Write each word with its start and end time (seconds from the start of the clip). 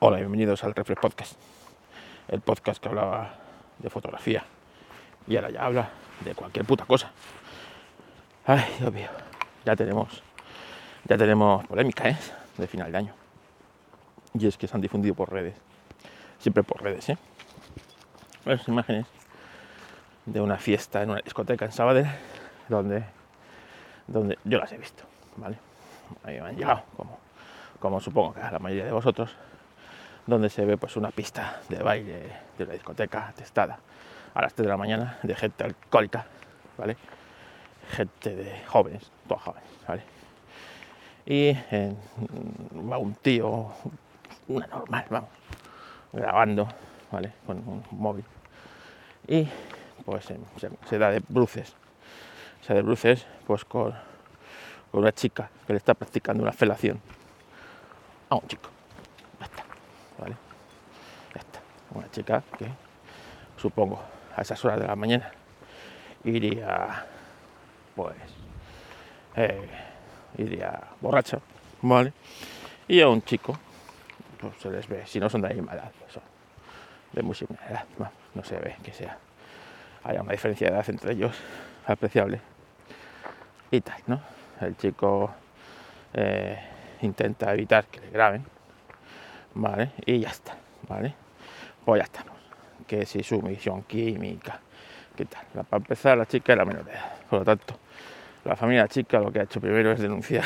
Hola, 0.00 0.18
bienvenidos 0.18 0.62
al 0.62 0.76
Reflex 0.76 1.00
Podcast, 1.00 1.32
el 2.28 2.40
podcast 2.40 2.80
que 2.80 2.88
hablaba 2.88 3.34
de 3.80 3.90
fotografía 3.90 4.44
y 5.26 5.34
ahora 5.34 5.50
ya 5.50 5.64
habla 5.64 5.90
de 6.24 6.36
cualquier 6.36 6.64
puta 6.64 6.84
cosa. 6.84 7.10
Ay, 8.46 8.64
Dios 8.78 8.92
mío, 8.92 9.08
ya 9.64 9.74
tenemos, 9.74 10.22
ya 11.04 11.18
tenemos 11.18 11.66
polémica, 11.66 12.08
¿eh? 12.08 12.16
De 12.58 12.68
final 12.68 12.92
de 12.92 12.98
año. 12.98 13.14
Y 14.34 14.46
es 14.46 14.56
que 14.56 14.68
se 14.68 14.76
han 14.76 14.80
difundido 14.80 15.16
por 15.16 15.32
redes, 15.32 15.56
siempre 16.38 16.62
por 16.62 16.80
redes, 16.80 17.08
¿eh? 17.08 17.18
Las 18.44 18.68
imágenes 18.68 19.08
de 20.26 20.40
una 20.40 20.58
fiesta 20.58 21.02
en 21.02 21.10
una 21.10 21.22
discoteca 21.22 21.64
en 21.64 21.72
Sabadell, 21.72 22.06
donde, 22.68 23.02
donde 24.06 24.38
yo 24.44 24.58
las 24.58 24.70
he 24.70 24.78
visto, 24.78 25.02
¿vale? 25.38 25.58
Ahí 26.22 26.40
me 26.40 26.50
han 26.50 26.56
llegado, 26.56 26.84
como, 26.96 27.18
como 27.80 28.00
supongo 28.00 28.34
que 28.34 28.42
a 28.42 28.52
la 28.52 28.60
mayoría 28.60 28.84
de 28.84 28.92
vosotros 28.92 29.34
donde 30.28 30.50
se 30.50 30.64
ve 30.66 30.76
pues 30.76 30.94
una 30.96 31.10
pista 31.10 31.62
de 31.70 31.82
baile 31.82 32.22
de 32.58 32.64
una 32.64 32.74
discoteca 32.74 33.32
testada 33.34 33.78
a 34.34 34.42
las 34.42 34.52
3 34.52 34.66
de 34.66 34.70
la 34.70 34.76
mañana 34.76 35.18
de 35.22 35.34
gente 35.34 35.64
alcohólica, 35.64 36.26
¿vale? 36.76 36.98
Gente 37.92 38.36
de 38.36 38.62
jóvenes, 38.66 39.10
todos 39.26 39.40
jóvenes, 39.42 39.70
¿vale? 39.88 40.02
Y 41.24 41.56
eh, 41.70 41.94
va 42.92 42.98
un 42.98 43.14
tío, 43.14 43.72
una 44.48 44.66
normal, 44.66 45.06
vamos, 45.08 45.30
grabando, 46.12 46.68
¿vale? 47.10 47.32
Con 47.46 47.56
un 47.66 47.82
móvil. 47.92 48.24
Y 49.26 49.48
pues 50.04 50.26
se, 50.26 50.38
se 50.90 50.98
da 50.98 51.10
de 51.10 51.22
bruces. 51.26 51.74
Se 52.60 52.74
da 52.74 52.76
de 52.76 52.82
bruces 52.82 53.26
pues 53.46 53.64
con, 53.64 53.94
con 54.90 55.00
una 55.00 55.12
chica 55.12 55.48
que 55.66 55.72
le 55.72 55.78
está 55.78 55.94
practicando 55.94 56.42
una 56.42 56.52
felación 56.52 57.00
a 58.28 58.34
un 58.34 58.46
chico. 58.46 58.77
Una 61.94 62.10
chica 62.10 62.42
que 62.58 62.66
supongo 63.56 64.00
a 64.36 64.42
esas 64.42 64.62
horas 64.64 64.80
de 64.80 64.86
la 64.86 64.96
mañana 64.96 65.30
iría, 66.24 67.06
pues, 67.94 68.16
eh, 69.36 69.68
iría 70.36 70.80
borracha, 71.00 71.38
¿vale? 71.82 72.12
Y 72.86 73.00
a 73.00 73.08
un 73.08 73.22
chico, 73.22 73.58
pues 74.40 74.56
se 74.58 74.70
les 74.70 74.88
ve, 74.88 75.06
si 75.06 75.20
no 75.20 75.28
son 75.28 75.42
de 75.42 75.48
la 75.48 75.54
misma 75.54 75.74
edad, 75.74 75.92
son 76.08 76.22
de 77.12 77.22
muy 77.22 77.34
similar 77.34 77.70
edad, 77.70 77.84
no, 77.98 78.10
no 78.34 78.44
se 78.44 78.56
ve 78.58 78.76
que 78.82 78.92
sea, 78.92 79.18
haya 80.04 80.22
una 80.22 80.32
diferencia 80.32 80.68
de 80.68 80.74
edad 80.74 80.90
entre 80.90 81.12
ellos 81.12 81.36
apreciable 81.86 82.40
y 83.70 83.80
tal, 83.80 84.00
¿no? 84.06 84.20
El 84.60 84.76
chico 84.76 85.30
eh, 86.12 86.58
intenta 87.02 87.52
evitar 87.52 87.86
que 87.86 88.00
le 88.00 88.10
graben, 88.10 88.44
¿vale? 89.58 89.90
Y 90.06 90.20
ya 90.20 90.30
está, 90.30 90.56
¿vale? 90.88 91.14
Pues 91.84 92.00
ya 92.00 92.04
estamos. 92.04 92.36
Que 92.86 93.04
si 93.04 93.22
su 93.22 93.42
misión 93.42 93.82
química, 93.82 94.60
¿qué 95.16 95.26
tal? 95.26 95.64
Para 95.64 95.82
empezar, 95.82 96.16
la 96.16 96.26
chica 96.26 96.52
era 96.52 96.64
menor 96.64 96.84
de 96.84 96.92
edad, 96.92 97.16
por 97.28 97.40
lo 97.40 97.44
tanto, 97.44 97.74
la 98.44 98.56
familia 98.56 98.88
chica 98.88 99.18
lo 99.18 99.30
que 99.30 99.40
ha 99.40 99.42
hecho 99.42 99.60
primero 99.60 99.92
es 99.92 100.00
denunciar 100.00 100.44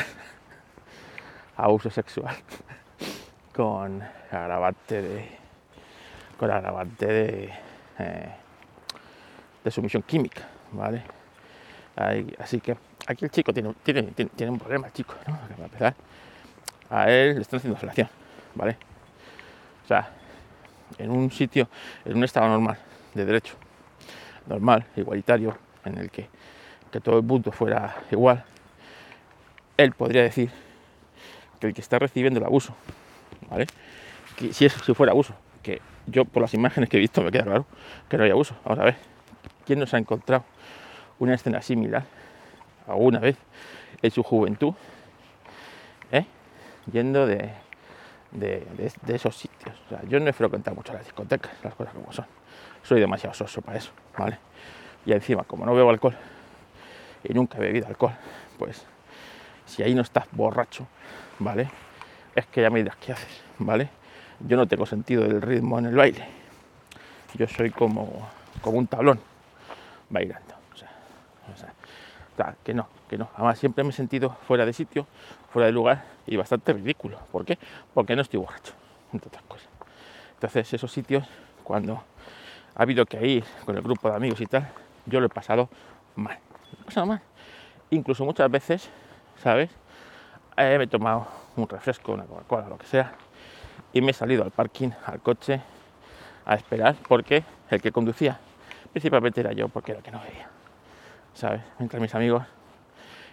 abuso 1.57 1.89
sexual 1.89 2.35
con 3.55 4.01
agravante 4.31 5.01
de 5.01 5.43
con 6.37 6.49
agravante 6.49 7.05
de, 7.05 7.53
eh, 7.99 8.29
de 9.63 9.71
sumisión 9.71 10.01
química, 10.01 10.41
¿vale? 10.71 11.03
Así 12.39 12.59
que 12.59 12.75
aquí 13.05 13.25
el 13.25 13.31
chico 13.31 13.53
tiene, 13.53 13.71
tiene, 13.83 14.03
tiene, 14.03 14.51
un 14.51 14.57
problema, 14.57 14.87
el 14.87 14.93
chico, 14.93 15.13
¿no? 15.27 15.37
Para 15.37 15.65
empezar, 15.65 15.95
a 16.89 17.09
él 17.09 17.35
le 17.35 17.41
están 17.41 17.59
haciendo 17.59 17.79
felación, 17.79 18.09
¿vale? 18.55 18.77
O 19.83 19.87
sea, 19.87 20.09
en 20.97 21.11
un 21.11 21.31
sitio, 21.31 21.67
en 22.05 22.17
un 22.17 22.23
estado 22.23 22.47
normal, 22.47 22.77
de 23.13 23.25
derecho, 23.25 23.55
normal, 24.47 24.85
igualitario, 24.95 25.57
en 25.85 25.97
el 25.97 26.09
que, 26.09 26.27
que 26.91 26.99
todo 26.99 27.17
el 27.17 27.23
mundo 27.23 27.51
fuera 27.51 27.95
igual, 28.11 28.43
él 29.77 29.91
podría 29.93 30.23
decir 30.23 30.51
que 31.59 31.67
el 31.67 31.73
que 31.73 31.81
está 31.81 31.99
recibiendo 31.99 32.39
el 32.39 32.45
abuso, 32.45 32.75
¿vale? 33.49 33.67
Que 34.37 34.53
si 34.53 34.65
eso 34.65 34.79
si 34.83 34.93
fuera 34.93 35.11
abuso, 35.11 35.33
que 35.61 35.81
yo 36.07 36.25
por 36.25 36.41
las 36.41 36.53
imágenes 36.53 36.89
que 36.89 36.97
he 36.97 36.99
visto 36.99 37.21
me 37.21 37.31
queda 37.31 37.43
claro 37.43 37.65
que 38.09 38.17
no 38.17 38.23
hay 38.23 38.31
abuso. 38.31 38.55
Vamos 38.63 38.79
a 38.79 38.83
ver, 38.83 38.95
¿quién 39.65 39.79
nos 39.79 39.93
ha 39.93 39.97
encontrado 39.97 40.43
una 41.19 41.33
escena 41.35 41.61
similar 41.61 42.05
alguna 42.87 43.19
vez 43.19 43.37
en 44.01 44.11
su 44.11 44.23
juventud? 44.23 44.73
¿eh? 46.11 46.25
Yendo 46.91 47.25
de, 47.25 47.51
de, 48.33 48.91
esos 49.07 49.35
sitios. 49.35 49.75
O 49.85 49.89
sea, 49.89 50.01
yo 50.07 50.19
no 50.19 50.29
he 50.29 50.33
frecuentado 50.33 50.75
mucho 50.75 50.93
las 50.93 51.03
discotecas, 51.03 51.51
las 51.63 51.75
cosas 51.75 51.93
como 51.93 52.11
son. 52.11 52.25
Soy 52.81 52.99
demasiado 52.99 53.33
soso 53.33 53.61
para 53.61 53.77
eso, 53.77 53.91
¿vale? 54.17 54.37
Y 55.05 55.13
encima, 55.13 55.43
como 55.43 55.65
no 55.65 55.73
bebo 55.73 55.89
alcohol 55.89 56.15
y 57.23 57.33
nunca 57.33 57.57
he 57.57 57.61
bebido 57.61 57.87
alcohol, 57.87 58.13
pues 58.57 58.85
si 59.65 59.83
ahí 59.83 59.95
no 59.95 60.01
estás 60.01 60.25
borracho, 60.31 60.87
¿vale? 61.39 61.69
Es 62.35 62.45
que 62.47 62.61
ya 62.61 62.69
me 62.69 62.79
dirás 62.79 62.97
qué 62.97 63.13
haces, 63.13 63.43
¿vale? 63.59 63.89
Yo 64.39 64.57
no 64.57 64.67
tengo 64.67 64.85
sentido 64.85 65.23
del 65.23 65.41
ritmo 65.41 65.79
en 65.79 65.85
el 65.85 65.95
baile. 65.95 66.27
Yo 67.35 67.47
soy 67.47 67.69
como, 67.69 68.27
como 68.61 68.77
un 68.77 68.87
tablón 68.87 69.19
bailando. 70.09 70.53
O 71.53 71.55
sea, 71.55 72.55
que 72.63 72.73
no, 72.73 72.87
no. 73.17 73.29
Además, 73.35 73.59
siempre 73.59 73.83
me 73.83 73.91
he 73.91 73.93
sentido 73.93 74.29
fuera 74.47 74.65
de 74.65 74.73
sitio, 74.73 75.07
fuera 75.51 75.67
de 75.67 75.71
lugar 75.71 76.05
y 76.25 76.35
bastante 76.35 76.73
ridículo. 76.73 77.19
¿Por 77.31 77.45
qué? 77.45 77.57
Porque 77.93 78.15
no 78.15 78.21
estoy 78.21 78.39
borracho, 78.39 78.73
entre 79.11 79.27
otras 79.27 79.43
cosas. 79.43 79.67
Entonces, 80.35 80.73
esos 80.73 80.91
sitios, 80.91 81.25
cuando 81.63 82.03
ha 82.75 82.81
habido 82.81 83.05
que 83.05 83.25
ir 83.25 83.43
con 83.65 83.75
el 83.75 83.81
grupo 83.81 84.09
de 84.09 84.15
amigos 84.15 84.41
y 84.41 84.45
tal, 84.45 84.69
yo 85.05 85.19
lo 85.19 85.27
he 85.27 85.29
pasado 85.29 85.69
mal. 86.15 86.37
Lo 86.95 87.03
he 87.03 87.05
mal. 87.05 87.21
Incluso 87.89 88.25
muchas 88.25 88.49
veces, 88.49 88.89
¿sabes? 89.41 89.69
Eh, 90.57 90.77
me 90.77 90.85
he 90.85 90.87
tomado 90.87 91.27
un 91.55 91.67
refresco, 91.67 92.13
una 92.13 92.23
Coca-Cola, 92.23 92.67
lo 92.67 92.77
que 92.77 92.85
sea, 92.85 93.13
y 93.91 94.01
me 94.01 94.11
he 94.11 94.13
salido 94.13 94.43
al 94.43 94.51
parking, 94.51 94.89
al 95.05 95.19
coche, 95.21 95.61
a 96.45 96.55
esperar, 96.55 96.95
porque 97.07 97.43
el 97.69 97.81
que 97.81 97.91
conducía 97.91 98.39
principalmente 98.91 99.41
era 99.41 99.53
yo, 99.53 99.69
porque 99.69 99.91
era 99.91 99.99
el 99.99 100.03
que 100.03 100.11
no 100.11 100.19
veía. 100.21 100.47
¿sabes? 101.33 101.61
Mientras 101.79 102.01
mis 102.01 102.13
amigos 102.15 102.43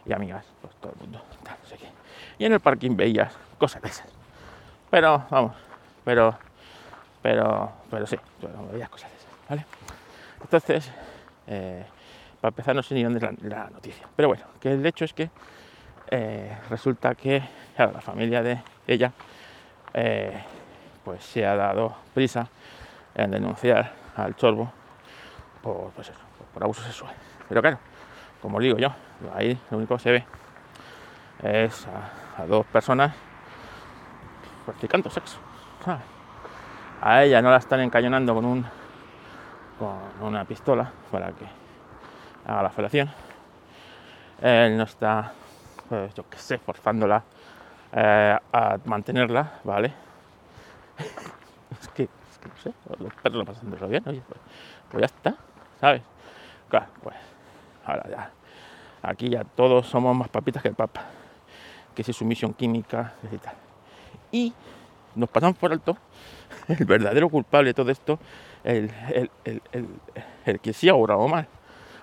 y 0.07 0.13
amigas, 0.13 0.47
pues 0.61 0.75
todo 0.77 0.93
el 0.93 0.99
mundo, 1.01 1.23
tal, 1.43 1.57
no 1.63 1.69
sé 1.69 1.77
qué. 1.77 1.89
Y 2.39 2.45
en 2.47 2.53
el 2.53 2.61
parking 2.61 2.97
veías 2.97 3.37
cosas 3.59 3.83
de 3.83 3.89
esas. 3.89 4.07
Pero, 4.91 5.25
vamos, 5.31 5.57
pero, 6.05 6.37
pero, 7.23 7.73
pero 7.91 8.07
sí, 8.07 8.17
bueno, 8.41 8.67
veías 8.73 8.89
cosas 8.89 9.11
de 9.11 9.17
esas, 9.17 9.31
¿vale? 9.49 9.67
Entonces, 10.41 10.91
eh, 11.47 11.85
para 12.41 12.51
empezar, 12.51 12.75
no 12.75 12.83
sé 12.83 12.95
ni 12.95 13.05
dónde 13.05 13.19
es 13.19 13.43
la, 13.43 13.69
noticia. 13.71 14.07
Pero 14.17 14.29
bueno, 14.29 14.45
que 14.61 14.73
el 14.73 14.85
hecho 14.85 15.05
es 15.05 15.13
que 15.13 15.31
eh, 16.11 16.57
resulta 16.71 17.15
que, 17.15 17.43
la 17.79 18.01
familia 18.01 18.43
de 18.43 18.61
ella, 18.87 19.13
eh, 19.95 20.43
pues 21.05 21.25
se 21.25 21.47
ha 21.47 21.57
dado 21.57 21.95
prisa 22.15 22.49
en 23.15 23.31
denunciar 23.31 23.93
al 24.17 24.37
chorbo 24.37 24.71
por, 25.63 25.91
pues 25.91 26.09
eso, 26.09 26.21
por 26.53 26.63
abuso 26.63 26.83
sexual. 26.83 27.15
Pero 27.49 27.61
claro, 27.61 27.79
como 28.41 28.61
digo 28.61 28.79
yo, 28.79 28.93
ahí 29.35 29.59
lo 29.71 29.79
único 29.79 29.97
que 29.97 30.03
se 30.03 30.11
ve 30.11 30.25
es 31.43 31.87
a, 31.87 32.47
dos 32.47 32.65
personas 32.67 33.15
practicando 34.65 35.11
sexo. 35.11 35.39
¿sabes? 35.85 36.03
A 37.03 37.23
ella 37.25 37.43
no 37.43 37.51
la 37.51 37.59
están 37.59 37.81
encañonando 37.81 38.35
con 38.35 38.45
un 38.45 38.67
con 39.79 40.29
una 40.29 40.45
pistola 40.45 40.91
para 41.11 41.33
que 41.33 41.47
haga 42.47 42.63
la 42.63 42.71
felación. 42.71 43.11
Él 44.43 44.77
no 44.77 44.85
está, 44.85 45.33
pues 45.89 46.13
yo 46.15 46.29
qué 46.29 46.37
sé, 46.37 46.59
forzándola 46.59 47.23
eh, 47.93 48.37
a 48.53 48.79
mantenerla, 48.85 49.61
¿vale? 49.65 49.93
es, 51.81 51.89
que, 51.89 52.03
es 52.05 52.39
que 52.39 52.49
no 52.49 52.57
sé, 52.57 52.75
los 53.03 53.15
perros 53.15 53.47
pasándolo 53.47 53.89
bien, 53.89 54.03
oye, 54.07 54.23
pues, 54.29 54.41
pues 54.91 55.01
ya 55.01 55.07
está, 55.07 55.35
¿sabes? 55.81 56.03
Claro, 56.69 56.87
pues 57.03 57.17
ahora 57.87 58.09
ya 58.09 58.31
aquí 59.03 59.29
ya 59.29 59.45
todos 59.45 59.87
somos 59.87 60.17
más 60.17 60.29
papitas 60.29 60.63
que 60.63 60.69
el 60.69 60.75
papa 60.75 61.05
que 61.95 62.03
si 62.03 62.13
su 62.13 62.25
misión 62.25 62.55
química 62.55 63.15
y 63.33 63.39
tal 63.39 63.55
y 64.33 64.53
nos 65.15 65.29
pasamos 65.29 65.57
por 65.59 65.73
alto 65.73 65.97
el 66.69 66.85
verdadero 66.85 67.29
culpable 67.29 67.71
de 67.71 67.75
todo 67.75 67.91
esto 67.91 68.19
el, 68.65 68.91
el, 69.13 69.31
el, 69.45 69.89
el, 70.45 70.61
que 70.61 70.73
sí 70.73 70.89
ha 70.89 70.95
obrado 70.95 71.27
mal. 71.29 71.47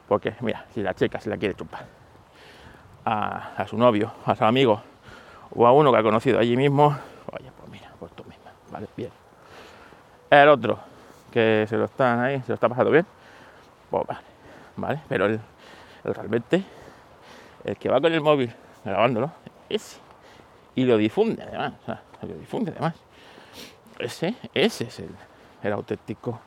Porque 0.07 0.33
mira 0.41 0.65
si 0.73 0.81
la 0.81 0.93
chica 0.93 1.19
se 1.19 1.29
la 1.29 1.37
quiere 1.37 1.53
chupar. 1.53 1.85
A, 3.05 3.53
a, 3.55 3.67
su 3.67 3.77
novio 3.77 4.11
a 4.25 4.35
su 4.35 4.43
amigo 4.43 4.81
o 5.51 5.65
a 5.65 5.71
uno 5.71 5.93
que 5.93 5.97
ha 5.97 6.03
conocido 6.03 6.39
allí 6.39 6.57
mismo 6.57 6.87
oye 7.31 7.49
pues 7.57 7.71
mira 7.71 7.89
pues 7.97 8.11
tú 8.11 8.25
misma 8.25 8.51
vale 8.69 8.87
bien. 8.97 9.11
El 10.29 10.49
otro 10.49 10.77
que 11.31 11.65
se 11.69 11.77
lo 11.77 11.85
están 11.85 12.19
ahí 12.19 12.41
se 12.41 12.49
lo 12.49 12.55
está 12.55 12.67
pasando 12.67 12.91
bien 12.91 13.05
pues 13.89 14.05
vale 14.05 14.19
vale 14.75 15.01
pero 15.07 15.25
el 15.25 15.39
realmente 16.03 16.65
el 17.67 17.77
que 17.77 17.89
va 17.89 18.01
con 18.01 18.11
el 18.11 18.21
móvil 18.21 18.51
grabándolo 18.83 19.31
ese 19.69 19.99
y 20.75 20.85
lo 20.85 20.97
difunde 20.97 21.43
además 21.43 21.73
lo 22.23 22.33
difunde 22.33 22.71
además 22.71 22.95
ese, 23.99 24.35
ese 24.53 24.85
es 24.85 24.99
el, 24.99 25.09
el 25.63 25.73
auténtico 25.73 26.39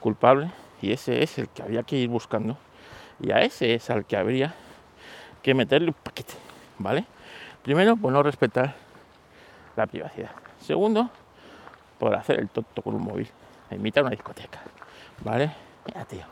culpable 0.00 0.50
y 0.82 0.92
ese 0.92 1.22
es 1.22 1.38
el 1.38 1.48
que 1.48 1.62
había 1.62 1.82
que 1.82 1.96
ir 1.96 2.08
buscando 2.08 2.56
y 3.20 3.32
a 3.32 3.40
ese 3.40 3.74
es 3.74 3.90
al 3.90 4.04
que 4.04 4.16
habría 4.16 4.54
que 5.42 5.54
meterle 5.54 5.88
un 5.88 5.94
paquete, 5.94 6.34
¿vale? 6.78 7.04
Primero, 7.62 7.96
por 7.96 8.12
no 8.12 8.22
respetar 8.22 8.74
la 9.76 9.86
privacidad. 9.86 10.30
Segundo, 10.60 11.08
por 11.98 12.14
hacer 12.14 12.40
el 12.40 12.48
tonto 12.48 12.82
con 12.82 12.94
un 12.94 13.02
móvil, 13.02 13.28
imitar 13.70 14.02
una 14.02 14.10
discoteca, 14.10 14.60
¿vale? 15.24 15.50
Mira, 15.86 16.04
tío, 16.04 16.24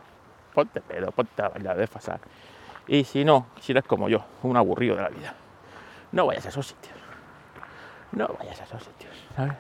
ponte 0.53 0.81
pedo, 0.81 1.11
ponte 1.13 1.43
a 1.43 1.49
bailar, 1.49 1.77
desfasar. 1.77 2.21
Y 2.87 3.05
si 3.05 3.25
no, 3.25 3.47
si 3.61 3.73
eres 3.73 3.85
como 3.85 4.09
yo, 4.09 4.25
un 4.43 4.57
aburrido 4.57 4.97
de 4.97 5.03
la 5.03 5.09
vida, 5.09 5.35
no 6.13 6.27
vayas 6.27 6.47
a 6.47 6.49
esos 6.51 6.67
sitios. 6.67 6.95
No 8.13 8.29
vayas 8.39 8.61
a 8.61 8.65
esos 8.65 8.85
sitios, 8.85 9.13
¿sabes? 9.35 9.55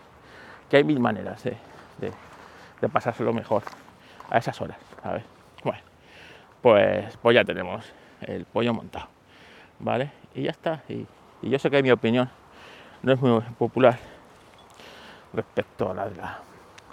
Que 0.68 0.76
hay 0.76 0.84
mil 0.84 1.00
maneras 1.00 1.42
de, 1.42 1.56
de, 1.98 2.12
de 2.80 2.88
pasárselo 2.88 3.32
mejor 3.32 3.62
a 4.30 4.38
esas 4.38 4.60
horas, 4.60 4.78
¿sabes? 5.02 5.24
Bueno, 5.64 5.80
pues, 6.62 7.16
pues 7.18 7.34
ya 7.34 7.44
tenemos 7.44 7.92
el 8.20 8.44
pollo 8.44 8.74
montado, 8.74 9.08
¿vale? 9.78 10.12
Y 10.34 10.42
ya 10.42 10.50
está. 10.50 10.82
Y, 10.88 11.06
y 11.42 11.50
yo 11.50 11.58
sé 11.58 11.70
que 11.70 11.82
mi 11.82 11.90
opinión 11.90 12.30
no 13.02 13.12
es 13.12 13.20
muy 13.20 13.40
popular 13.58 13.98
respecto 15.32 15.90
a 15.90 15.94
la 15.94 16.08
de 16.08 16.16
la, 16.16 16.38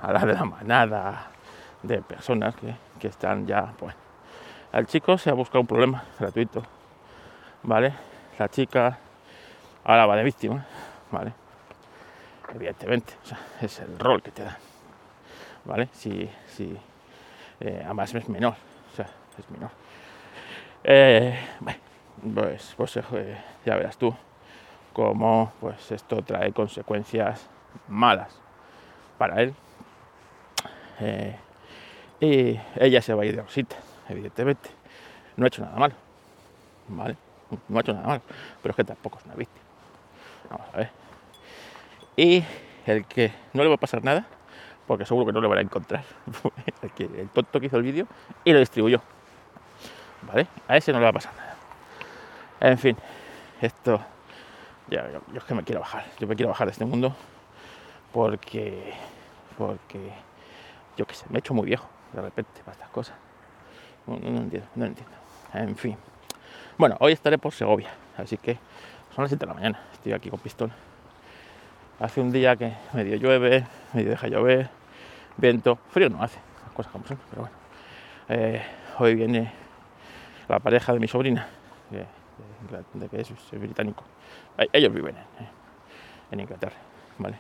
a 0.02 0.12
la, 0.12 0.20
de 0.26 0.34
la 0.34 0.46
manada 0.46 1.28
de 1.84 2.02
personas 2.02 2.56
que, 2.56 2.74
que 3.00 3.08
están 3.08 3.46
ya, 3.46 3.74
pues, 3.78 3.96
al 4.72 4.88
chico 4.88 5.18
se 5.18 5.30
ha 5.30 5.34
buscado 5.34 5.62
un 5.62 5.68
problema 5.68 6.04
gratuito, 6.20 6.64
¿vale? 7.64 7.94
La 8.38 8.50
chica 8.50 8.98
ahora 9.84 10.06
va 10.06 10.16
de 10.16 10.24
víctima, 10.24 10.66
¿vale? 11.12 11.34
Evidentemente, 12.54 13.14
es 13.62 13.80
el 13.80 13.98
rol 13.98 14.22
que 14.22 14.32
te 14.32 14.44
dan, 14.44 14.58
¿vale? 15.66 15.90
Si, 15.94 16.30
si 16.48 16.78
eh, 17.60 17.82
además 17.84 18.14
es 18.14 18.28
menor, 18.28 18.56
o 18.92 18.96
sea, 18.96 19.08
es 19.38 19.50
menor. 19.50 19.72
Eh, 20.84 21.38
pues, 22.34 22.74
pues 22.76 22.98
eh, 22.98 23.38
ya 23.66 23.76
verás 23.76 23.98
tú 23.98 24.14
cómo 24.94 25.54
pues 25.60 25.92
esto 25.92 26.22
trae 26.22 26.52
consecuencias 26.52 27.48
malas 27.88 28.40
para 29.18 29.42
él. 29.42 29.54
Eh, 31.00 31.36
y 32.20 32.60
ella 32.76 33.02
se 33.02 33.14
va 33.14 33.24
a 33.24 33.26
ir 33.26 33.36
de 33.36 33.42
rosita, 33.42 33.76
evidentemente. 34.12 34.70
No 35.36 35.46
ha 35.46 35.48
hecho 35.48 35.62
nada 35.62 35.78
malo, 35.78 35.94
¿vale? 36.88 37.18
No 37.68 37.78
ha 37.78 37.82
hecho 37.82 37.94
nada 37.94 38.08
malo, 38.08 38.22
pero 38.62 38.72
es 38.72 38.76
que 38.76 38.84
tampoco 38.84 39.20
es 39.20 39.26
una 39.26 39.36
víctima. 39.36 39.66
Vamos 40.50 40.68
a 40.74 40.78
ver. 40.78 40.90
Y 42.16 42.44
el 42.86 43.06
que 43.06 43.32
no 43.54 43.64
le 43.64 43.70
va 43.70 43.76
a 43.76 43.80
pasar 43.80 44.04
nada, 44.04 44.26
porque 44.88 45.06
seguro 45.06 45.26
que 45.26 45.32
no 45.32 45.42
le 45.42 45.48
van 45.48 45.60
a 45.60 45.62
encontrar, 45.62 46.04
el, 47.00 47.30
tonto 47.30 47.60
que 47.60 47.68
hizo 47.68 47.78
el 47.78 47.84
vídeo 47.84 48.08
y 48.44 48.54
lo 48.54 48.60
distribuyó. 48.60 49.02
¿Vale? 50.24 50.48
A 50.68 50.78
ese 50.78 50.92
no 50.92 51.00
le 51.00 51.04
va 51.04 51.10
a 51.10 51.14
pasar 51.14 51.34
nada. 51.36 51.56
En 52.60 52.78
fin, 52.78 52.96
esto 53.60 54.00
ya, 54.88 55.10
yo, 55.10 55.22
yo, 55.32 55.38
es 55.38 55.44
que 55.46 55.56
me 55.56 55.64
quiero 55.64 55.82
bajar, 55.82 56.06
yo 56.20 56.28
me 56.28 56.36
quiero 56.36 56.50
bajar 56.50 56.68
de 56.68 56.74
este 56.74 56.86
mundo 56.86 57.16
porque, 58.12 58.94
porque, 59.58 60.12
yo 60.98 61.06
qué 61.06 61.16
sé, 61.16 61.26
me 61.30 61.38
he 61.38 61.40
hecho 61.40 61.54
muy 61.54 61.66
viejo 61.66 61.88
de 62.14 62.22
repente 62.22 62.62
para 62.64 62.74
estas 62.74 62.90
cosas. 62.90 63.16
No, 64.08 64.16
entiendo, 64.16 64.68
no 64.76 64.86
entiendo. 64.86 65.14
En 65.54 65.76
fin. 65.76 65.98
Bueno, 66.78 66.98
hoy 67.00 67.14
estaré 67.14 67.38
por 67.38 67.54
Segovia, 67.54 67.90
así 68.18 68.38
que 68.38 68.56
son 69.16 69.24
las 69.24 69.30
7 69.30 69.46
de 69.46 69.46
la 69.48 69.54
mañana, 69.54 69.80
estoy 69.94 70.14
aquí 70.14 70.30
con 70.30 70.40
pistón. 70.40 70.72
Hace 72.00 72.22
un 72.22 72.32
día 72.32 72.56
que 72.56 72.74
medio 72.94 73.16
llueve, 73.18 73.66
medio 73.94 74.10
deja 74.10 74.28
llover, 74.28 74.70
viento, 75.38 75.78
frío 75.92 76.10
no 76.10 76.24
hace, 76.24 76.40
cosas 76.74 76.92
como 76.92 77.06
son, 77.06 77.20
pero 77.30 77.44
bueno. 77.44 77.56
Eh, 78.30 78.62
hoy 78.98 79.16
viene 79.16 79.52
la 80.48 80.60
pareja 80.60 80.94
de 80.94 81.00
mi 81.00 81.08
sobrina, 81.08 81.48
de, 81.90 83.08
que 83.10 83.22
es, 83.22 83.32
británico. 83.52 84.04
Ellos 84.74 84.94
viven 84.94 85.16
en, 85.18 85.48
en 86.32 86.40
Inglaterra, 86.40 86.76
¿vale? 87.18 87.36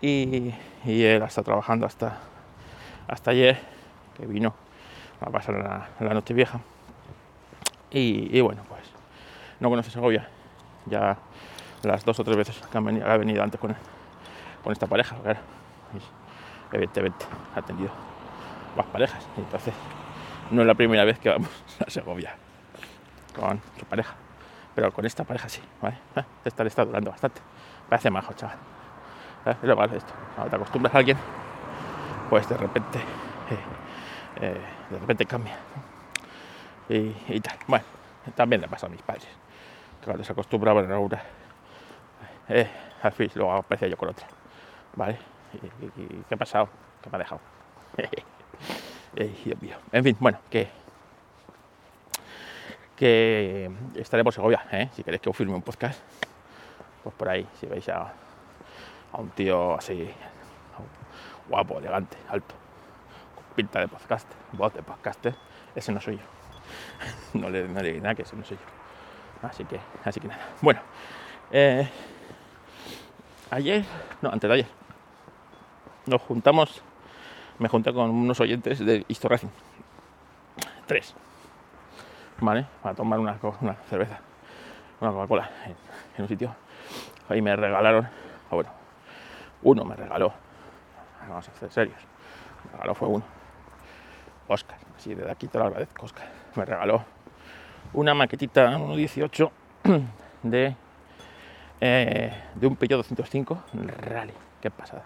Y, 0.00 0.54
y, 0.84 1.04
él 1.04 1.22
está 1.22 1.42
trabajando 1.42 1.86
hasta, 1.86 2.18
hasta 3.08 3.32
ayer, 3.32 3.58
que 4.16 4.26
vino 4.26 4.54
a 5.20 5.30
pasar 5.30 5.88
la, 6.00 6.14
noche 6.14 6.34
vieja. 6.34 6.60
Y, 7.90 8.40
bueno, 8.40 8.62
pues 8.68 8.82
no 9.60 9.70
conoce 9.70 9.90
Segovia. 9.90 10.28
Ya 10.86 11.16
las 11.82 12.04
dos 12.04 12.18
o 12.20 12.24
tres 12.24 12.36
veces 12.36 12.58
que 12.70 12.78
han 12.78 12.84
venido, 12.84 13.06
ha 13.06 13.16
venido 13.16 13.42
antes 13.42 13.60
con, 13.60 13.74
con 14.62 14.72
esta 14.72 14.86
pareja, 14.86 15.16
claro. 15.22 15.40
Y, 15.94 16.76
evidentemente 16.76 17.24
ha 17.54 17.62
tenido 17.62 17.90
más 18.76 18.86
parejas. 18.86 19.26
Entonces, 19.36 19.74
no 20.50 20.62
es 20.62 20.66
la 20.66 20.74
primera 20.74 21.04
vez 21.04 21.18
que 21.18 21.28
vamos 21.28 21.50
a 21.86 21.90
Segovia 21.90 22.34
con 23.34 23.60
su 23.78 23.84
pareja. 23.86 24.14
Pero 24.74 24.92
con 24.92 25.04
esta 25.04 25.24
pareja 25.24 25.48
sí, 25.48 25.60
¿vale? 25.82 25.96
Esta 26.44 26.62
le 26.62 26.68
está 26.68 26.84
durando 26.84 27.10
bastante. 27.10 27.40
Parece 27.88 28.10
majo, 28.10 28.32
chaval. 28.34 28.56
¿Sabes? 29.42 29.58
Es 29.62 29.68
lo 29.68 29.76
malo 29.76 29.96
esto. 29.96 30.12
Cuando 30.34 30.50
te 30.50 30.56
acostumbras 30.56 30.94
a 30.94 30.98
alguien, 30.98 31.16
pues 32.30 32.48
de 32.48 32.56
repente, 32.56 32.98
eh, 32.98 33.58
eh, 34.36 34.60
de 34.90 34.98
repente 34.98 35.26
cambia. 35.26 35.56
Y, 36.88 37.40
tal. 37.40 37.58
Bueno, 37.66 37.84
también 38.34 38.62
le 38.62 38.68
pasa 38.68 38.86
a 38.86 38.88
mis 38.88 39.02
padres. 39.02 39.28
Que 40.00 40.06
cuando 40.06 40.24
se 40.24 40.32
acostumbraban 40.32 40.90
a 40.90 40.98
una, 40.98 41.22
eh, 42.48 42.68
al 43.02 43.12
fin 43.12 43.30
luego 43.34 43.52
aparecía 43.52 43.88
yo 43.88 43.96
con 43.96 44.08
otra. 44.08 44.26
¿Vale? 44.94 45.18
¿Y, 45.54 46.02
y, 46.02 46.24
qué 46.28 46.34
ha 46.34 46.38
pasado? 46.38 46.68
¿Qué 47.02 47.10
me 47.10 47.16
ha 47.16 47.18
dejado? 47.18 47.40
Dios 49.44 49.60
mío. 49.60 49.76
En 49.92 50.04
fin, 50.04 50.16
bueno, 50.20 50.38
que 50.50 50.68
que 52.98 53.70
estaremos 53.94 54.34
en 54.34 54.40
Segovia, 54.40 54.66
¿eh? 54.72 54.88
si 54.92 55.04
queréis 55.04 55.22
que 55.22 55.30
os 55.30 55.36
firme 55.36 55.54
un 55.54 55.62
podcast, 55.62 56.00
pues 57.04 57.14
por 57.14 57.28
ahí, 57.28 57.46
si 57.60 57.66
veis 57.66 57.88
a, 57.88 58.12
a 59.12 59.16
un 59.16 59.30
tío 59.30 59.76
así 59.76 60.10
guapo, 61.48 61.78
elegante, 61.78 62.16
alto, 62.28 62.56
pinta 63.58 63.80
de 63.80 63.88
podcast, 63.88 64.30
voz 64.52 64.72
de 64.72 64.84
podcaster, 64.84 65.34
ese 65.74 65.90
no 65.90 66.00
soy 66.00 66.16
yo. 66.16 66.22
no 67.40 67.50
le, 67.50 67.66
no 67.66 67.80
le 67.80 68.00
nada 68.00 68.14
que 68.14 68.22
ese 68.22 68.36
no 68.36 68.44
soy 68.44 68.56
yo. 68.56 69.48
Así 69.48 69.64
que, 69.64 69.80
así 70.04 70.20
que 70.20 70.28
nada. 70.28 70.40
Bueno, 70.62 70.80
eh, 71.50 71.88
ayer, 73.50 73.84
no, 74.22 74.30
antes 74.30 74.46
de 74.46 74.54
ayer, 74.54 74.66
nos 76.06 76.22
juntamos, 76.22 76.82
me 77.58 77.68
junté 77.68 77.92
con 77.92 78.10
unos 78.10 78.38
oyentes 78.38 78.78
de 78.78 79.04
Histo 79.08 79.28
Racing. 79.28 79.48
Tres. 80.86 81.16
¿vale? 82.40 82.66
Para 82.80 82.94
tomar 82.94 83.18
una, 83.18 83.36
cerveza, 83.88 84.20
una 85.00 85.10
Coca-Cola 85.10 85.50
en, 86.16 86.22
un 86.22 86.28
sitio. 86.28 86.54
Ahí 87.28 87.42
me 87.42 87.54
regalaron, 87.56 88.08
o 88.50 88.54
bueno, 88.54 88.70
uno 89.62 89.84
me 89.84 89.96
regaló, 89.96 90.32
vamos 91.28 91.48
a 91.48 91.52
ser 91.52 91.70
serios, 91.70 91.98
me 92.64 92.72
regaló 92.72 92.94
fue 92.94 93.08
uno, 93.08 93.24
Oscar, 94.48 94.78
así 94.96 95.14
de 95.14 95.30
aquí 95.30 95.46
te 95.46 95.58
lo 95.58 95.66
agradezco, 95.66 96.06
Oscar, 96.06 96.26
me 96.56 96.64
regaló 96.64 97.04
una 97.92 98.14
maquetita 98.14 98.78
1.18 98.78 99.50
de, 100.42 100.74
eh, 101.80 102.42
de 102.54 102.66
un 102.66 102.76
Peugeot 102.76 102.98
205 102.98 103.62
Rally, 103.98 104.32
qué 104.60 104.70
pasada, 104.70 105.04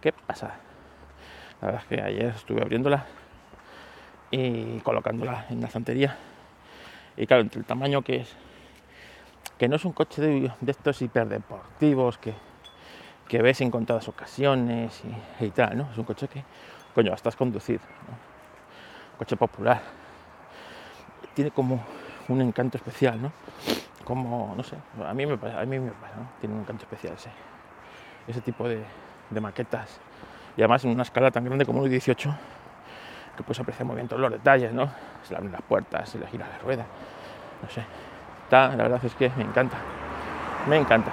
qué 0.00 0.12
pasada. 0.12 0.56
La 1.60 1.66
verdad 1.66 1.82
es 1.82 1.88
que 1.88 2.02
ayer 2.02 2.26
estuve 2.36 2.62
abriéndola 2.62 3.06
y 4.30 4.78
colocándola 4.80 5.46
en 5.50 5.60
la 5.60 5.66
estantería 5.66 6.16
y 7.16 7.26
claro, 7.26 7.42
entre 7.42 7.60
el 7.60 7.66
tamaño 7.66 8.02
que 8.02 8.16
es, 8.16 8.34
que 9.58 9.68
no 9.68 9.76
es 9.76 9.84
un 9.84 9.92
coche 9.92 10.22
de, 10.22 10.52
estos 10.66 11.02
hiperdeportivos 11.02 12.16
que, 12.18 12.34
que, 13.28 13.42
ves 13.42 13.60
en 13.60 13.70
contadas 13.70 14.08
ocasiones 14.08 15.02
y, 15.40 15.50
tal, 15.50 15.76
¿no? 15.76 15.88
Es 15.92 15.98
un 15.98 16.04
coche 16.04 16.28
que, 16.28 16.42
coño, 16.94 17.12
estás 17.12 17.36
conducido, 17.36 17.80
¿no? 18.08 18.29
Coche 19.20 19.36
popular. 19.36 19.82
Tiene 21.34 21.50
como 21.50 21.84
un 22.28 22.40
encanto 22.40 22.78
especial, 22.78 23.20
¿no? 23.20 23.30
Como, 24.02 24.54
no 24.56 24.62
sé, 24.62 24.76
a 25.06 25.12
mí 25.12 25.26
me 25.26 25.36
pasa, 25.36 25.60
a 25.60 25.66
mí 25.66 25.78
me 25.78 25.90
pasa, 25.90 26.16
¿no? 26.16 26.30
Tiene 26.40 26.54
un 26.54 26.62
encanto 26.62 26.84
especial 26.84 27.12
ese, 27.12 27.28
ese 28.26 28.40
tipo 28.40 28.66
de, 28.66 28.82
maquetas. 29.38 30.00
Y 30.56 30.62
además 30.62 30.86
en 30.86 30.92
una 30.92 31.02
escala 31.02 31.30
tan 31.30 31.44
grande 31.44 31.66
como 31.66 31.82
un 31.82 31.90
18 31.90 32.34
que 33.36 33.42
puedes 33.42 33.60
apreciar 33.60 33.84
muy 33.84 33.96
bien 33.96 34.08
todos 34.08 34.22
los 34.22 34.30
detalles, 34.30 34.72
¿no? 34.72 34.90
Se 35.22 35.34
le 35.34 35.36
abren 35.36 35.52
las 35.52 35.60
puertas, 35.60 36.08
se 36.08 36.18
le 36.18 36.26
gira 36.26 36.48
la 36.48 36.58
rueda, 36.60 36.86
no 37.62 37.68
sé. 37.68 37.84
Está, 38.44 38.68
la 38.68 38.84
verdad 38.84 39.04
es 39.04 39.14
que 39.16 39.30
me 39.36 39.44
encanta, 39.44 39.76
me 40.66 40.78
encanta. 40.78 41.12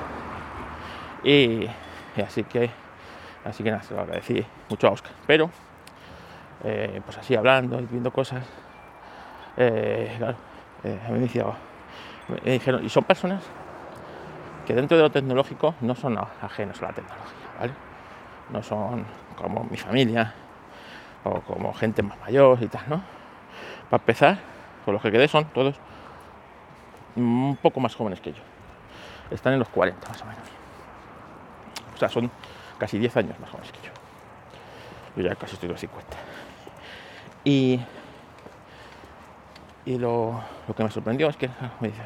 Y, 1.26 1.68
y 2.16 2.22
así 2.26 2.46
que, 2.46 2.70
así 3.44 3.66
que 3.66 3.72
nada, 3.72 3.84
se 3.84 3.94
lo 3.94 4.00
agradecí 4.00 4.46
mucho 4.70 4.88
a 4.88 4.92
Oscar. 4.92 5.12
Pero, 5.28 5.50
eh, 6.64 7.02
pues 7.06 7.18
así 7.18 7.36
hablando 7.36 7.80
y 7.80 7.86
viendo 7.86 8.12
cosas, 8.12 8.44
eh, 9.58 10.18
eh, 10.84 11.00
me, 11.10 11.20
decía, 11.20 11.46
dijeron, 12.44 12.86
y 12.86 12.90
son 12.90 13.04
personas 13.04 13.44
que 14.66 14.74
dentro 14.74 14.98
de 14.98 15.04
lo 15.04 15.12
tecnológico 15.12 15.76
no 15.82 15.96
son 15.96 16.18
ajenos 16.18 16.82
a 16.82 16.88
la 16.88 16.94
tecnología, 16.94 17.48
¿vale? 17.60 17.74
no 18.50 18.64
son 18.64 19.06
como 19.36 19.64
mi 19.66 19.78
familia 19.78 20.34
o 21.24 21.42
como 21.42 21.74
gente 21.74 22.02
más 22.04 22.18
mayor 22.20 22.58
y 22.62 22.68
tal, 22.68 22.84
¿no? 22.88 23.02
Para 23.90 24.02
empezar, 24.02 24.38
con 24.86 24.94
los 24.94 25.02
que 25.02 25.12
quedé 25.12 25.28
son 25.28 25.46
todos 25.46 25.76
un 27.16 27.58
poco 27.62 27.80
más 27.80 27.96
jóvenes 27.96 28.22
que 28.22 28.32
yo. 28.32 28.42
Están 29.32 29.54
en 29.54 29.60
los 29.60 29.70
40 29.70 30.08
más 30.08 30.22
o 30.22 30.26
menos. 30.26 30.44
O 31.94 31.98
sea, 31.98 32.10
son 32.10 32.32
casi 32.78 32.98
10 33.00 33.18
años 33.18 33.40
más 33.40 33.50
jóvenes 33.50 33.72
que 33.72 33.80
yo. 33.80 33.92
Yo 35.16 35.24
ya 35.24 35.36
casi 35.36 35.56
estoy 35.56 35.70
a 35.70 35.72
los 35.74 35.82
50. 35.82 36.18
Y, 37.48 37.80
y 39.86 39.98
lo, 39.98 40.44
lo 40.68 40.76
que 40.76 40.84
me 40.84 40.92
sorprendió 40.92 41.30
es 41.30 41.38
que 41.38 41.50
me 41.80 41.88
dice, 41.88 42.02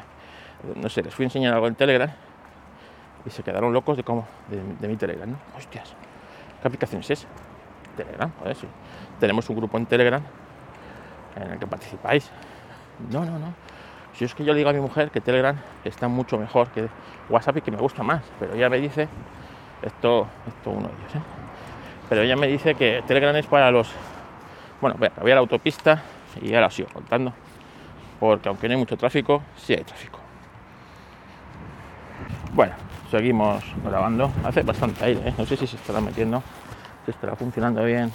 no 0.76 0.88
sé, 0.88 1.02
les 1.02 1.12
fui 1.12 1.24
a 1.24 1.26
enseñar 1.26 1.52
algo 1.52 1.66
en 1.66 1.74
Telegram 1.74 2.08
y 3.26 3.30
se 3.30 3.42
quedaron 3.42 3.72
locos 3.72 3.96
de 3.96 4.04
cómo, 4.04 4.24
de, 4.48 4.86
mi 4.86 4.96
Telegram. 4.96 5.36
Hostias, 5.56 5.96
¿qué 6.60 6.68
aplicación 6.68 7.00
es 7.00 7.10
esa? 7.10 7.26
Telegram, 7.96 8.30
joder, 8.38 8.54
sí. 8.54 8.68
Tenemos 9.18 9.50
un 9.50 9.56
grupo 9.56 9.78
en 9.78 9.86
Telegram 9.86 10.22
en 11.34 11.50
el 11.50 11.58
que 11.58 11.66
participáis. 11.66 12.30
No, 13.10 13.24
no, 13.24 13.36
no. 13.36 13.52
Si 14.14 14.24
es 14.24 14.36
que 14.36 14.44
yo 14.44 14.52
le 14.52 14.58
digo 14.58 14.70
a 14.70 14.72
mi 14.72 14.80
mujer 14.80 15.10
que 15.10 15.20
Telegram 15.20 15.56
está 15.82 16.06
mucho 16.06 16.38
mejor 16.38 16.68
que 16.68 16.86
WhatsApp 17.28 17.56
y 17.56 17.60
que 17.62 17.72
me 17.72 17.78
gusta 17.78 18.04
más, 18.04 18.22
pero 18.38 18.54
ella 18.54 18.70
me 18.70 18.78
dice, 18.78 19.08
esto, 19.82 20.28
esto 20.46 20.70
uno 20.70 20.86
de 20.86 20.94
ellos, 20.94 21.16
¿eh? 21.16 21.22
pero 22.08 22.22
ella 22.22 22.36
me 22.36 22.46
dice 22.46 22.76
que 22.76 23.02
Telegram 23.08 23.34
es 23.34 23.46
para 23.48 23.72
los, 23.72 23.92
bueno, 24.82 24.96
voy 24.98 25.30
la 25.30 25.38
autopista 25.38 26.02
y 26.40 26.48
ya 26.48 26.60
la 26.60 26.68
sigo 26.68 26.88
contando, 26.92 27.32
porque 28.18 28.48
aunque 28.48 28.66
no 28.66 28.74
hay 28.74 28.80
mucho 28.80 28.96
tráfico, 28.96 29.40
sí 29.56 29.74
hay 29.74 29.84
tráfico. 29.84 30.18
Bueno, 32.52 32.74
seguimos 33.08 33.62
grabando. 33.84 34.32
Hace 34.42 34.62
bastante 34.62 35.04
aire, 35.04 35.28
¿eh? 35.28 35.34
no 35.38 35.46
sé 35.46 35.56
si 35.56 35.68
se 35.68 35.76
estará 35.76 36.00
metiendo, 36.00 36.42
si 37.04 37.12
estará 37.12 37.36
funcionando 37.36 37.84
bien 37.84 38.10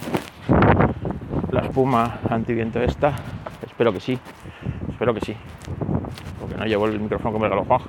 la 1.51 1.61
espuma 1.61 2.19
antiviento 2.29 2.81
esta. 2.81 3.13
Espero 3.65 3.93
que 3.93 4.01
sí, 4.01 4.19
espero 4.89 5.13
que 5.13 5.21
sí, 5.21 5.37
porque 6.37 6.55
no 6.57 6.65
llevo 6.65 6.87
el 6.87 6.99
micrófono 6.99 7.31
que 7.31 7.39
me 7.39 7.45
regaló 7.45 7.63
Juan. 7.63 7.81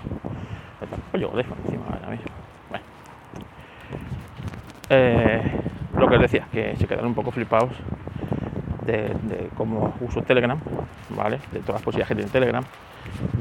Tampoco 0.88 1.18
llevo 1.18 1.37
dejo 1.37 1.56
encima 1.64 1.85
ahora. 1.87 2.16
Bueno. 2.70 2.85
Eh, 4.88 5.61
lo 5.97 6.08
que 6.08 6.14
os 6.14 6.23
decía, 6.23 6.47
que 6.52 6.76
se 6.76 6.87
quedaron 6.87 7.08
un 7.08 7.14
poco 7.16 7.32
flipados 7.32 7.73
de, 8.92 9.50
cómo 9.57 9.95
uso 10.00 10.23
Telegram, 10.23 10.59
¿vale? 11.11 11.38
De 11.52 11.61
todas 11.61 11.76
las 11.76 11.83
posibilidades 11.83 12.09
que 12.09 12.14
tiene 12.14 12.30
Telegram. 12.30 12.64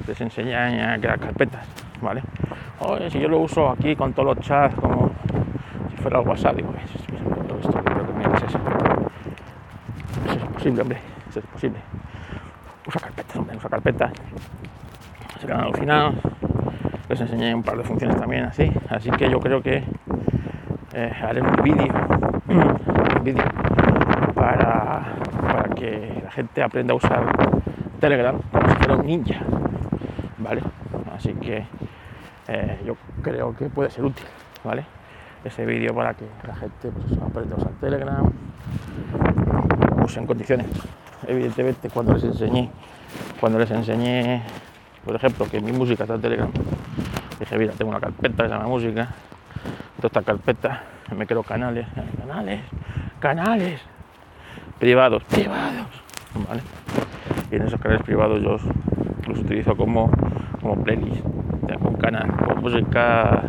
Les 0.07 0.19
enseña 0.21 0.93
a 0.93 0.97
crear 0.97 1.19
carpetas, 1.19 1.65
¿vale? 2.01 2.21
Oye, 2.79 3.09
si 3.09 3.19
yo 3.19 3.27
lo 3.27 3.39
uso 3.39 3.69
aquí 3.69 3.95
con 3.95 4.13
todos 4.13 4.35
los 4.35 4.45
chats 4.45 4.75
como 4.75 5.11
si 5.89 5.97
fuera 5.97 6.19
el 6.19 6.27
WhatsApp, 6.27 6.55
digo, 6.55 6.73
eso 6.83 6.97
es, 6.97 7.01
esto, 7.01 7.83
creo 7.83 8.05
que 8.05 8.37
es 8.37 8.43
eso. 8.43 8.59
Eso 10.25 10.35
es 10.35 10.53
posible, 10.53 10.81
hombre, 10.81 10.97
eso 11.29 11.39
es 11.39 11.45
posible. 11.45 11.79
Usa 12.85 13.01
carpetas, 13.01 13.35
hombre, 13.35 13.57
usa 13.57 13.69
carpetas. 13.69 14.11
Se 15.39 15.47
quedan 15.47 15.61
alucinados. 15.61 16.15
Les 17.09 17.21
enseñé 17.21 17.55
un 17.55 17.63
par 17.63 17.77
de 17.77 17.83
funciones 17.83 18.17
también 18.17 18.45
así. 18.45 18.69
Así 18.89 19.09
que 19.11 19.29
yo 19.29 19.39
creo 19.39 19.61
que 19.61 19.83
eh, 20.93 21.13
haré 21.21 21.41
un 21.41 21.55
vídeo, 21.63 21.93
un 22.47 23.23
vídeo 23.23 23.43
para, 24.37 25.03
que 25.75 26.21
la 26.23 26.31
gente 26.31 26.63
aprenda 26.63 26.93
a 26.93 26.97
usar 26.97 27.23
Telegram 27.99 28.39
como 28.51 28.69
si 28.69 28.75
fuera 28.75 28.95
un 28.95 29.05
ninja. 29.05 29.39
¿Vale? 30.37 30.61
Así 31.15 31.33
que 31.33 31.65
eh, 32.47 32.79
yo 32.85 32.95
creo 33.23 33.55
que 33.55 33.69
puede 33.69 33.89
ser 33.89 34.05
útil, 34.05 34.25
¿vale? 34.63 34.85
Ese 35.43 35.65
vídeo 35.65 35.93
para 35.95 36.13
que 36.13 36.25
la 36.47 36.55
gente 36.55 36.91
pues, 36.91 37.19
aprenda 37.21 37.55
a 37.55 37.57
usar 37.57 37.71
Telegram, 37.81 38.31
use 40.03 40.19
en 40.19 40.27
condiciones. 40.27 40.67
Evidentemente, 41.27 41.89
cuando 41.89 42.13
les 42.13 42.23
enseñé, 42.23 42.69
cuando 43.39 43.57
les 43.57 43.71
enseñé, 43.71 44.43
por 45.03 45.15
ejemplo, 45.15 45.47
que 45.49 45.59
mi 45.59 45.71
música 45.71 46.03
está 46.03 46.15
en 46.15 46.21
Telegram, 46.21 46.51
dije, 47.39 47.57
mira, 47.57 47.73
tengo 47.73 47.89
una 47.89 47.99
carpeta 47.99 48.43
que 48.43 48.49
se 48.49 48.55
llama 48.55 48.67
música, 48.67 49.09
toda 49.97 50.07
esta 50.07 50.21
carpeta, 50.21 50.83
me 51.15 51.25
creo 51.25 51.43
canales, 51.43 51.87
canales, 52.19 52.61
canales, 53.19 53.81
privados, 54.79 55.23
privados, 55.23 55.87
¿vale? 56.47 56.61
Y 57.51 57.55
en 57.55 57.63
esos 57.63 57.79
canales 57.79 58.03
privados 58.03 58.41
yo 58.41 58.57
los 59.27 59.39
utilizo 59.39 59.75
como, 59.75 60.11
como 60.61 60.83
playlist 60.83 61.23
tengo 61.67 61.89
un 61.89 61.95
canal 61.95 62.27
con 62.45 62.61
música, 62.61 63.43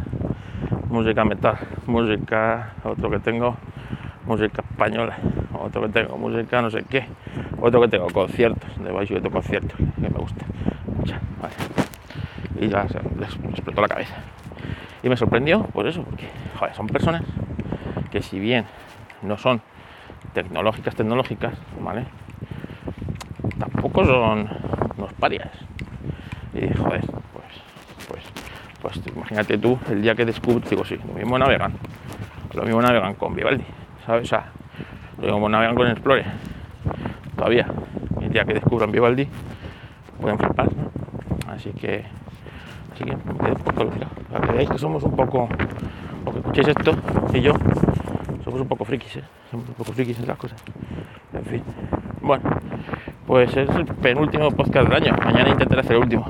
música 0.88 1.24
metal, 1.24 1.58
música, 1.86 2.72
otro 2.84 3.10
que 3.10 3.18
tengo, 3.20 3.56
música 4.26 4.62
española, 4.62 5.16
otro 5.52 5.82
que 5.82 5.88
tengo, 5.88 6.16
música 6.16 6.62
no 6.62 6.70
sé 6.70 6.84
qué, 6.88 7.04
otro 7.60 7.80
que 7.82 7.88
tengo, 7.88 8.06
conciertos, 8.08 8.82
de 8.82 8.90
baile 8.90 9.20
conciertos, 9.30 9.76
que 9.76 10.08
me 10.08 10.18
gusta. 10.18 10.44
Vale. 11.40 11.54
Y 12.60 12.68
ya 12.68 12.86
les 13.18 13.36
explotó 13.50 13.80
la 13.80 13.88
cabeza. 13.88 14.14
Y 15.02 15.08
me 15.08 15.16
sorprendió 15.16 15.62
por 15.64 15.86
eso, 15.86 16.02
porque 16.02 16.26
joder, 16.58 16.74
son 16.74 16.88
personas 16.88 17.22
que 18.10 18.22
si 18.22 18.40
bien 18.40 18.64
no 19.22 19.36
son 19.38 19.62
tecnológicas, 20.32 20.94
tecnológicas, 20.94 21.54
¿vale? 21.80 22.06
Tampoco 23.58 24.04
son 24.04 24.48
unos 24.96 25.12
parias. 25.14 25.50
Y 26.54 26.68
joder, 26.76 27.02
pues 28.80 29.00
imagínate 29.14 29.58
tú 29.58 29.78
el 29.90 30.02
día 30.02 30.14
que 30.14 30.24
descubres, 30.24 30.70
digo, 30.70 30.84
sí, 30.84 30.96
lo 30.96 31.14
mismo 31.14 31.38
navegan, 31.38 31.72
lo 32.54 32.62
mismo 32.62 32.80
navegan 32.80 33.14
con 33.14 33.34
Vivaldi, 33.34 33.64
¿sabes? 34.06 34.22
O 34.22 34.26
sea, 34.26 34.46
lo 35.20 35.32
mismo 35.32 35.48
navegan 35.48 35.74
con 35.74 35.88
Explorer, 35.88 36.26
todavía. 37.36 37.66
El 38.20 38.30
día 38.30 38.44
que 38.44 38.54
descubran 38.54 38.90
Vivaldi, 38.90 39.28
pueden 40.20 40.38
flipar, 40.38 40.68
¿no? 40.74 40.90
Así 41.52 41.70
que, 41.70 42.04
así 42.92 43.04
que 43.04 43.16
me 43.16 43.50
un 43.50 43.56
poco. 43.56 43.90
Para 44.32 44.46
que 44.46 44.52
veáis 44.52 44.70
que 44.70 44.78
somos 44.78 45.02
un 45.02 45.16
poco, 45.16 45.48
o 46.24 46.32
que 46.32 46.38
escuchéis 46.38 46.68
esto, 46.68 46.92
y 47.32 47.40
yo, 47.40 47.54
somos 48.48 48.62
un 48.62 48.68
poco 48.68 48.86
frikis, 48.86 49.16
¿eh? 49.16 49.24
Somos 49.50 49.68
un 49.68 49.74
poco 49.74 49.92
frikis 49.92 50.18
en 50.18 50.26
las 50.26 50.38
cosas. 50.38 50.58
En 51.34 51.44
fin. 51.44 51.62
Bueno, 52.22 52.44
pues 53.26 53.54
es 53.54 53.68
el 53.76 53.84
penúltimo 53.84 54.50
podcast 54.52 54.88
del 54.88 55.02
año. 55.02 55.14
Mañana 55.22 55.50
intentaré 55.50 55.82
hacer 55.82 55.96
el 55.96 56.02
último. 56.02 56.26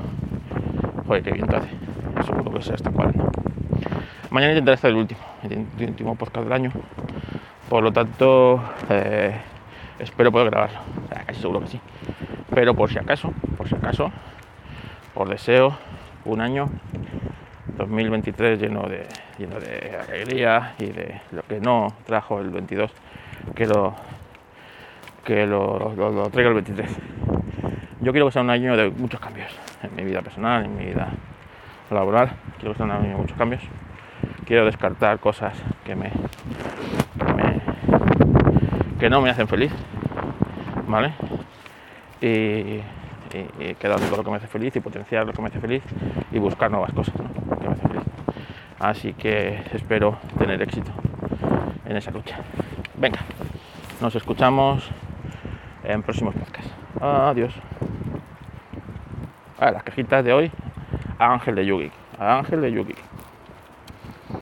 Joder, 1.07 1.23
qué 1.23 1.31
viento 1.31 1.55
hace 1.55 1.69
seguro 2.25 2.51
que 2.51 2.61
sea 2.61 2.75
esta 2.75 2.91
cuarenta. 2.91 3.23
Mañana 4.31 4.51
intentaré 4.51 4.73
hacer 4.73 4.89
el 4.89 4.97
último, 4.97 5.21
el 5.43 5.87
último 5.87 6.15
podcast 6.15 6.43
del 6.43 6.51
año. 6.51 6.71
Por 7.69 7.83
lo 7.83 7.93
tanto, 7.93 8.61
eh, 8.89 9.37
espero 9.99 10.29
poder 10.29 10.49
grabarlo. 10.49 10.79
Casi 11.25 11.39
seguro 11.39 11.61
que 11.61 11.67
sí. 11.67 11.79
Pero 12.53 12.73
por 12.73 12.89
si 12.91 12.99
acaso, 12.99 13.31
por 13.55 13.69
si 13.69 13.75
acaso, 13.75 14.11
por 15.13 15.29
deseo, 15.29 15.77
un 16.25 16.41
año 16.41 16.69
2023 17.79 18.59
lleno 18.59 18.83
de, 18.87 19.07
de 19.37 19.97
alegría 19.97 20.75
y 20.79 20.87
de 20.87 21.21
lo 21.31 21.41
que 21.43 21.59
no 21.61 21.87
trajo 22.05 22.39
el 22.41 22.49
22, 22.49 22.91
que 23.55 23.65
lo, 23.65 23.95
que 25.23 25.45
lo, 25.45 26.29
traiga 26.31 26.49
el 26.49 26.55
23. 26.55 26.89
Yo 28.01 28.11
quiero 28.11 28.27
que 28.27 28.33
sea 28.33 28.41
un 28.41 28.49
año 28.49 28.75
de 28.75 28.89
muchos 28.89 29.19
cambios 29.19 29.47
en 29.81 29.95
mi 29.95 30.03
vida 30.03 30.21
personal, 30.21 30.65
en 30.65 30.75
mi 30.75 30.85
vida 30.85 31.09
laboral, 31.89 32.31
quiero 32.59 32.73
que 32.73 32.83
están 32.83 33.11
muchos 33.17 33.37
cambios. 33.37 33.61
Quiero 34.45 34.65
descartar 34.65 35.19
cosas 35.19 35.53
que 35.85 35.95
me, 35.95 36.11
que, 38.99 39.09
no 39.09 39.21
me 39.21 39.29
hacen 39.29 39.47
feliz, 39.47 39.71
¿vale? 40.87 41.13
Y, 42.21 42.81
quedarme 43.79 44.07
con 44.07 44.17
lo 44.17 44.23
que 44.23 44.31
me 44.31 44.37
hace 44.37 44.47
feliz 44.47 44.75
y 44.75 44.79
potenciar 44.79 45.25
lo 45.25 45.33
que 45.33 45.41
me 45.41 45.49
hace 45.49 45.59
feliz 45.59 45.83
y 46.31 46.39
buscar 46.39 46.71
nuevas 46.71 46.91
cosas. 46.91 47.13
Así 48.79 49.13
que 49.13 49.61
espero 49.73 50.17
tener 50.37 50.61
éxito 50.61 50.91
en 51.85 51.97
esa 51.97 52.11
lucha. 52.11 52.37
Venga, 52.95 53.19
nos 53.99 54.15
escuchamos 54.15 54.89
en 55.83 56.01
próximos 56.01 56.33
podcasts. 56.33 56.71
Adiós. 57.01 57.53
A 59.59 59.71
las 59.71 59.83
cajitas 59.83 60.23
de 60.23 60.31
hoy 60.31 60.51
Ángel 61.19 61.55
de 61.55 61.65
Yugi. 61.65 61.91
Ángel 62.17 62.61
de 62.61 62.71
Yugi. 62.71 62.95